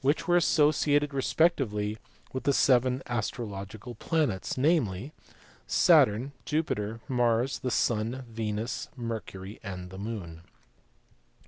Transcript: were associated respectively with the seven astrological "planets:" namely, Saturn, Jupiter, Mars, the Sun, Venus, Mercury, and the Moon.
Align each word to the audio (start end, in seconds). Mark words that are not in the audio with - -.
were 0.25 0.35
associated 0.35 1.13
respectively 1.13 1.95
with 2.33 2.43
the 2.45 2.53
seven 2.53 3.03
astrological 3.05 3.93
"planets:" 3.93 4.57
namely, 4.57 5.13
Saturn, 5.67 6.31
Jupiter, 6.43 7.01
Mars, 7.07 7.59
the 7.59 7.69
Sun, 7.69 8.25
Venus, 8.27 8.87
Mercury, 8.97 9.59
and 9.61 9.91
the 9.91 9.99
Moon. 9.99 10.41